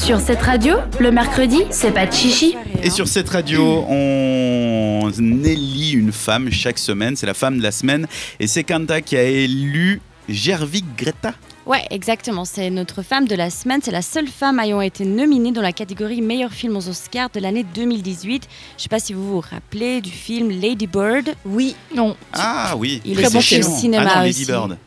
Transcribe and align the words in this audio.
Sur 0.00 0.18
cette 0.18 0.40
radio, 0.40 0.76
le 0.98 1.10
mercredi, 1.12 1.58
c'est 1.68 1.92
pas 1.92 2.06
de 2.06 2.12
chichi. 2.12 2.56
Et 2.82 2.88
sur 2.88 3.06
cette 3.06 3.28
radio, 3.28 3.84
on 3.86 5.10
élit 5.44 5.92
une 5.92 6.10
femme 6.10 6.50
chaque 6.50 6.78
semaine. 6.78 7.16
C'est 7.16 7.26
la 7.26 7.34
femme 7.34 7.58
de 7.58 7.62
la 7.62 7.70
semaine. 7.70 8.06
Et 8.40 8.46
c'est 8.46 8.64
Kanta 8.64 9.02
qui 9.02 9.18
a 9.18 9.22
élu 9.22 10.00
Gervig 10.26 10.86
Greta. 10.96 11.34
Ouais, 11.66 11.84
exactement. 11.90 12.46
C'est 12.46 12.70
notre 12.70 13.02
femme 13.02 13.28
de 13.28 13.34
la 13.34 13.50
semaine. 13.50 13.80
C'est 13.84 13.90
la 13.90 14.00
seule 14.00 14.26
femme 14.26 14.58
ayant 14.58 14.80
été 14.80 15.04
nominée 15.04 15.52
dans 15.52 15.62
la 15.62 15.72
catégorie 15.72 16.22
meilleur 16.22 16.52
film 16.52 16.76
aux 16.76 16.88
Oscars 16.88 17.28
de 17.34 17.38
l'année 17.38 17.66
2018. 17.74 18.48
Je 18.78 18.82
sais 18.82 18.88
pas 18.88 19.00
si 19.00 19.12
vous 19.12 19.28
vous 19.34 19.40
rappelez 19.40 20.00
du 20.00 20.10
film 20.10 20.48
Lady 20.50 20.86
Bird. 20.86 21.34
Oui, 21.44 21.76
Non, 21.94 22.16
Ah 22.32 22.74
oui, 22.78 23.02
Il 23.04 23.20
est 23.20 23.30
bon 23.30 23.40
film 23.42 23.62
cinéma 23.62 24.04
ah 24.08 24.16
non, 24.16 24.22
Lady 24.22 24.42
aussi. 24.42 24.50
Bird. 24.50 24.78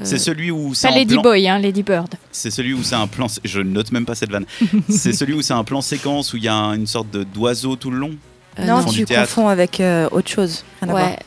Euh, 0.00 0.04
C'est 0.04 0.18
celui 0.18 0.50
où 0.50 0.74
c'est 0.74 0.88
pas 0.88 0.94
un 0.94 0.96
Lady 0.96 1.14
plan. 1.14 1.22
Boy, 1.22 1.48
hein, 1.48 1.58
Lady 1.58 1.82
Bird. 1.82 2.14
C'est 2.32 2.50
celui 2.50 2.72
où 2.74 2.82
c'est 2.82 2.94
un 2.94 3.06
plan. 3.06 3.26
Je 3.44 3.60
note 3.60 3.92
même 3.92 4.04
pas 4.06 4.14
cette 4.14 4.30
vanne. 4.30 4.46
c'est 4.88 5.12
celui 5.12 5.34
où 5.34 5.42
c'est 5.42 5.52
un 5.54 5.64
plan 5.64 5.80
séquence 5.80 6.32
où 6.32 6.36
il 6.36 6.44
y 6.44 6.48
a 6.48 6.54
un- 6.54 6.74
une 6.74 6.86
sorte 6.86 7.10
de 7.10 7.22
d'oiseau 7.24 7.76
tout 7.76 7.90
le 7.90 7.98
long. 7.98 8.12
Euh, 8.58 8.64
non, 8.64 8.84
tu 8.84 9.06
confonds 9.06 9.48
avec 9.48 9.80
euh, 9.80 10.08
autre 10.10 10.28
chose. 10.28 10.64
Rien 10.82 10.92
Ouais. 10.92 11.18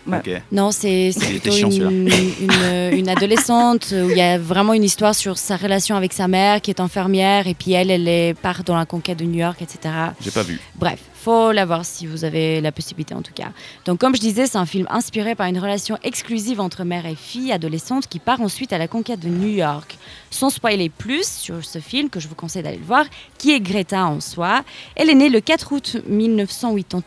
Non, 0.51 0.71
c'est 0.71 1.11
plutôt 1.17 1.51
chiant, 1.51 1.69
une, 1.69 2.09
une, 2.09 2.97
une 2.97 3.09
adolescente 3.09 3.87
où 3.91 4.09
il 4.09 4.17
y 4.17 4.21
a 4.21 4.37
vraiment 4.37 4.73
une 4.73 4.83
histoire 4.83 5.15
sur 5.15 5.37
sa 5.37 5.55
relation 5.55 5.95
avec 5.95 6.11
sa 6.13 6.27
mère 6.27 6.61
qui 6.61 6.71
est 6.71 6.79
infirmière 6.79 7.47
et 7.47 7.53
puis 7.53 7.71
elle, 7.71 7.91
elle 7.91 8.07
est, 8.07 8.33
part 8.33 8.63
dans 8.63 8.75
la 8.75 8.85
conquête 8.85 9.19
de 9.19 9.25
New 9.25 9.39
York, 9.39 9.61
etc. 9.61 9.93
J'ai 10.21 10.31
pas 10.31 10.43
vu. 10.43 10.59
Bref, 10.75 10.99
faut 11.23 11.53
la 11.53 11.65
voir 11.65 11.85
si 11.85 12.05
vous 12.05 12.25
avez 12.25 12.59
la 12.59 12.73
possibilité 12.73 13.13
en 13.13 13.21
tout 13.21 13.31
cas. 13.33 13.51
Donc 13.85 13.99
comme 13.99 14.13
je 14.15 14.19
disais, 14.19 14.45
c'est 14.45 14.57
un 14.57 14.65
film 14.65 14.85
inspiré 14.89 15.35
par 15.35 15.47
une 15.47 15.57
relation 15.57 15.97
exclusive 16.03 16.59
entre 16.59 16.83
mère 16.83 17.05
et 17.05 17.15
fille 17.15 17.51
adolescente 17.53 18.07
qui 18.07 18.19
part 18.19 18.41
ensuite 18.41 18.73
à 18.73 18.77
la 18.77 18.89
conquête 18.89 19.21
de 19.21 19.29
New 19.29 19.47
York. 19.47 19.97
Sans 20.29 20.49
spoiler 20.49 20.89
plus 20.89 21.27
sur 21.27 21.63
ce 21.63 21.79
film 21.79 22.09
que 22.09 22.19
je 22.19 22.27
vous 22.27 22.35
conseille 22.35 22.63
d'aller 22.63 22.77
le 22.77 22.83
voir, 22.83 23.05
qui 23.37 23.53
est 23.53 23.61
Greta 23.61 24.05
en 24.05 24.19
soi. 24.19 24.63
Elle 24.95 25.09
est 25.09 25.15
née 25.15 25.29
le 25.29 25.39
4 25.39 25.71
août 25.71 25.97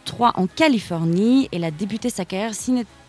1983 0.06 0.32
en 0.36 0.46
Californie. 0.46 1.48
Elle 1.52 1.64
a 1.64 1.70
débuté 1.70 2.10
sa 2.10 2.24
carrière 2.24 2.54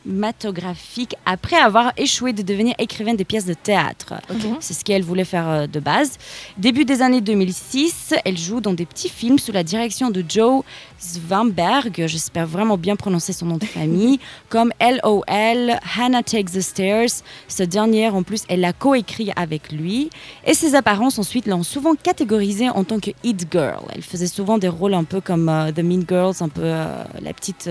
cinématographique 0.08 1.16
après 1.26 1.58
avoir 1.58 1.92
échoué 1.98 2.34
de 2.34 2.42
devenir 2.42 2.74
écrivaine 2.78 3.16
des 3.16 3.26
pièces 3.26 3.46
de 3.46 3.54
théâtre. 3.54 4.16
C'est 4.60 4.74
ce 4.74 4.84
qu'elle 4.84 5.04
voulait 5.04 5.26
faire 5.26 5.48
euh, 5.48 5.68
de 5.68 5.80
base. 5.80 6.18
Début 6.58 6.86
des 6.86 7.02
années 7.02 7.22
2006, 7.22 8.16
elle 8.26 8.38
joue 8.38 8.62
dans 8.62 8.74
des 8.74 8.86
petits 8.86 9.10
films 9.10 9.40
sous 9.40 9.52
la 9.52 9.64
direction 9.64 10.10
de 10.10 10.24
Joe 10.28 10.64
Svamberg, 11.00 12.06
j'espère 12.08 12.48
vraiment 12.48 12.78
bien 12.78 12.96
prononcer 12.96 13.34
son 13.34 13.46
nom 13.46 13.58
de 13.58 13.66
famille, 13.66 14.20
comme 14.50 14.72
LOL, 14.80 15.78
Hannah 15.98 16.24
Takes 16.24 16.52
the 16.54 16.62
Stairs. 16.62 17.22
Ce 17.48 17.64
dernier, 17.64 18.10
en 18.10 18.24
plus, 18.24 18.44
elle 18.50 18.62
l'a 18.62 18.74
coécrit 18.74 19.32
avec 19.36 19.72
lui. 19.72 20.10
Et 20.46 20.54
ses 20.54 20.76
apparences 20.76 21.20
ensuite 21.20 21.46
l'ont 21.46 21.64
souvent 21.64 21.94
catégorisée 21.96 22.70
en 22.70 22.84
tant 22.84 23.00
que 23.00 23.12
It 23.24 23.48
Girl. 23.52 23.84
Elle 23.94 24.02
faisait 24.02 24.28
souvent 24.28 24.58
des 24.58 24.68
rôles 24.68 24.94
un 24.94 25.04
peu 25.04 25.22
comme 25.22 25.50
euh, 25.50 25.72
The 25.72 25.80
Mean 25.80 26.02
Girls, 26.08 26.36
un 26.42 26.50
peu 26.50 26.62
euh, 26.64 27.04
la 27.22 27.34
petite... 27.34 27.70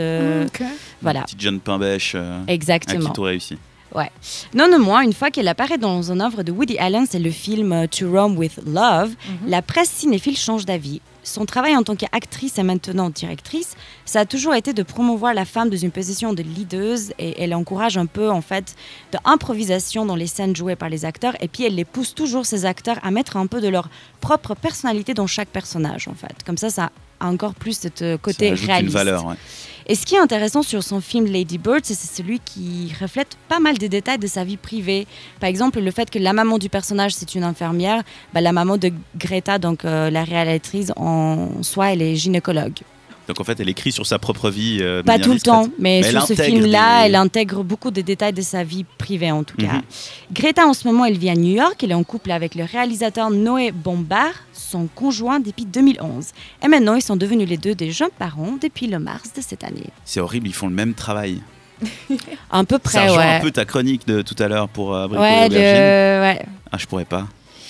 Voilà, 1.02 1.22
Petite 1.22 1.40
jeune 1.40 1.60
pain 1.60 1.78
bêche 2.26 2.42
euh, 2.42 2.44
à 2.46 2.52
exactement. 2.52 3.06
qui 3.06 3.12
tout 3.12 3.22
réussi. 3.22 3.58
Non, 4.54 4.68
non, 4.70 4.78
moins, 4.78 5.02
une 5.02 5.12
fois 5.12 5.30
qu'elle 5.30 5.48
apparaît 5.48 5.78
dans 5.78 6.10
une 6.10 6.20
œuvre 6.20 6.42
de 6.42 6.52
Woody 6.52 6.78
Allen, 6.78 7.06
c'est 7.08 7.18
le 7.18 7.30
film 7.30 7.72
euh, 7.72 7.86
To 7.86 8.10
Rome 8.10 8.36
with 8.36 8.60
Love, 8.66 9.14
la 9.46 9.62
presse 9.62 9.90
cinéphile 9.90 10.36
change 10.36 10.66
d'avis. 10.66 11.00
Son 11.22 11.44
travail 11.44 11.76
en 11.76 11.82
tant 11.82 11.96
qu'actrice 11.96 12.56
et 12.58 12.62
maintenant 12.62 13.10
directrice, 13.10 13.74
ça 14.04 14.20
a 14.20 14.24
toujours 14.26 14.54
été 14.54 14.72
de 14.72 14.82
promouvoir 14.84 15.34
la 15.34 15.44
femme 15.44 15.70
dans 15.70 15.76
une 15.76 15.90
position 15.90 16.32
de 16.32 16.42
leaduse 16.42 17.12
et 17.18 17.42
elle 17.42 17.52
encourage 17.52 17.98
un 17.98 18.06
peu 18.06 18.30
en 18.30 18.42
fait 18.42 18.76
de 19.10 19.18
improvisation 19.24 20.06
dans 20.06 20.14
les 20.14 20.28
scènes 20.28 20.54
jouées 20.54 20.76
par 20.76 20.88
les 20.88 21.04
acteurs 21.04 21.34
et 21.40 21.48
puis 21.48 21.64
elle 21.64 21.74
les 21.74 21.84
pousse 21.84 22.14
toujours 22.14 22.46
ces 22.46 22.64
acteurs 22.64 23.00
à 23.02 23.10
mettre 23.10 23.36
un 23.36 23.48
peu 23.48 23.60
de 23.60 23.66
leur 23.66 23.88
propre 24.20 24.54
personnalité 24.54 25.14
dans 25.14 25.26
chaque 25.26 25.48
personnage 25.48 26.06
en 26.06 26.14
fait. 26.14 26.44
Comme 26.44 26.58
ça, 26.58 26.70
ça 26.70 26.92
a 27.20 27.26
encore 27.28 27.54
plus 27.54 27.78
ce 27.80 27.88
euh, 28.02 28.18
côté 28.18 28.56
Ça 28.56 28.66
réaliste. 28.66 28.88
une 28.88 28.92
valeur. 28.94 29.26
ouais. 29.26 29.34
Et 29.88 29.94
ce 29.94 30.04
qui 30.04 30.16
est 30.16 30.18
intéressant 30.18 30.62
sur 30.62 30.82
son 30.82 31.00
film 31.00 31.26
Lady 31.26 31.58
Bird, 31.58 31.80
c'est 31.84 31.94
c'est 31.94 32.12
celui 32.22 32.40
qui 32.40 32.92
reflète 33.00 33.36
pas 33.48 33.60
mal 33.60 33.78
des 33.78 33.88
détails 33.88 34.18
de 34.18 34.26
sa 34.26 34.42
vie 34.42 34.56
privée. 34.56 35.06
Par 35.38 35.48
exemple, 35.48 35.78
le 35.80 35.90
fait 35.92 36.10
que 36.10 36.18
la 36.18 36.32
maman 36.32 36.58
du 36.58 36.68
personnage, 36.68 37.14
c'est 37.14 37.36
une 37.36 37.44
infirmière, 37.44 38.02
bah, 38.34 38.40
la 38.40 38.52
maman 38.52 38.78
de 38.78 38.90
Greta, 39.16 39.58
donc 39.60 39.84
euh, 39.84 40.10
la 40.10 40.24
réalisatrice, 40.24 40.92
en 40.96 41.62
soi, 41.62 41.92
elle 41.92 42.02
est 42.02 42.16
gynécologue. 42.16 42.80
Donc 43.28 43.40
en 43.40 43.44
fait, 43.44 43.58
elle 43.60 43.68
écrit 43.68 43.90
sur 43.92 44.06
sa 44.06 44.18
propre 44.18 44.50
vie. 44.50 44.78
euh, 44.80 45.02
Pas 45.02 45.18
tout 45.18 45.32
le 45.32 45.40
temps, 45.40 45.68
mais, 45.78 46.02
sur 46.02 46.22
ce 46.26 46.34
film-là, 46.34 47.00
des- 47.02 47.06
elle 47.08 47.14
intègre 47.16 47.64
beaucoup 47.64 47.90
de 47.90 48.00
détails 48.00 48.32
de 48.32 48.42
sa 48.42 48.62
vie 48.62 48.84
privée 48.98 49.30
en 49.32 49.42
tout 49.44 49.56
cas. 49.56 49.72
Mhm. 49.74 49.82
Greta, 50.32 50.66
en 50.66 50.74
ce 50.74 50.86
moment, 50.86 51.04
elle 51.04 51.18
vit 51.18 51.30
à 51.30 51.34
New 51.34 51.54
York. 51.56 51.82
Elle 51.82 51.90
est 51.90 51.94
en 51.94 52.04
couple 52.04 52.30
avec 52.30 52.54
le 52.54 52.64
réalisateur 52.64 53.30
Noé 53.30 53.72
Bombard, 53.72 54.32
son 54.52 54.86
conjoint 54.86 55.40
depuis 55.40 55.64
2011. 55.66 56.26
Et 56.64 56.68
maintenant, 56.68 56.94
ils 56.94 57.02
sont 57.02 57.16
devenus 57.16 57.48
les 57.48 57.56
deux 57.56 57.74
des 57.74 57.90
jeunes 57.90 58.10
parents 58.18 58.56
depuis 58.62 58.86
le 58.86 58.98
mars 58.98 59.30
de 59.36 59.40
cette 59.42 59.64
année. 59.64 59.90
C'est 60.04 60.20
horrible, 60.20 60.46
ils 60.48 60.54
font 60.54 60.68
le 60.68 60.74
même 60.74 60.94
travail. 60.94 61.40
À 62.50 62.64
peu 62.64 62.76
Ça 62.76 62.78
près, 62.78 63.08
rejoint 63.08 63.18
ouais. 63.26 63.34
un 63.34 63.40
peu 63.40 63.50
ta 63.50 63.64
chronique 63.64 64.06
de 64.06 64.22
tout 64.22 64.36
à 64.42 64.48
l'heure 64.48 64.68
pour 64.68 64.94
euh, 64.94 65.08
Ouais, 65.08 65.48
le- 65.48 65.56
ouais. 65.56 66.42
Ah, 66.72 66.78
je 66.78 66.86
pourrais 66.86 67.04
pas. 67.04 67.26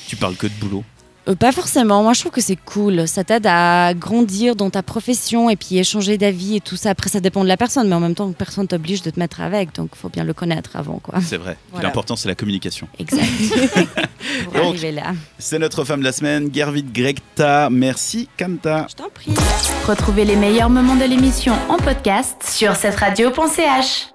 Tu 0.07 0.17
parles 0.17 0.37
que 0.37 0.47
de 0.47 0.53
boulot. 0.61 0.85
Euh, 1.29 1.35
pas 1.35 1.53
forcément. 1.53 2.03
Moi, 2.03 2.13
je 2.13 2.21
trouve 2.21 2.33
que 2.33 2.41
c'est 2.41 2.57
cool. 2.57 3.09
Ça 3.09 3.25
t'aide 3.25 3.47
à 3.47 3.95
grandir 3.95 4.55
dans 4.57 4.71
ta 4.71 4.83
profession 4.83 5.51
et 5.51 5.57
puis 5.57 5.79
échanger 5.79 6.19
d'avis 6.19 6.57
et 6.57 6.61
tout 6.61 6.77
ça. 6.77 6.91
Après, 6.91 7.11
ça 7.11 7.21
dépend 7.21 7.43
de 7.43 7.49
la 7.49 7.57
personne, 7.57 7.89
mais 7.89 7.95
en 7.95 8.01
même 8.01 8.15
temps, 8.15 8.31
personne 8.33 8.67
t'oblige 8.69 9.03
de 9.03 9.11
te 9.11 9.19
mettre 9.19 9.41
avec. 9.41 9.75
Donc, 9.75 9.91
il 9.95 9.99
faut 9.99 10.09
bien 10.09 10.25
le 10.25 10.33
connaître 10.35 10.77
avant, 10.77 10.99
quoi. 11.03 11.19
C'est 11.21 11.37
vrai. 11.37 11.57
Voilà. 11.73 11.89
L'important, 11.89 12.17
c'est 12.17 12.29
la 12.29 12.35
communication. 12.35 12.87
Exact. 12.99 13.25
Pour 14.45 14.53
Donc- 14.53 14.63
arriver 14.71 14.93
là. 14.93 15.13
C'est 15.39 15.59
notre 15.59 15.85
femme 15.85 16.01
de 16.01 16.05
la 16.05 16.13
semaine, 16.13 16.51
Gervit 16.53 16.83
Gregta. 16.85 17.69
Merci, 17.71 18.29
Kanta. 18.37 18.87
Je 18.91 18.95
t'en 18.95 19.09
prie. 19.09 19.33
Retrouvez 19.87 20.25
les 20.25 20.37
meilleurs 20.37 20.71
moments 20.71 20.97
de 20.97 21.05
l'émission 21.05 21.55
en 21.69 21.77
podcast 21.77 22.37
sur 22.49 22.77
cette 22.77 22.97
radio.ch. 22.97 24.05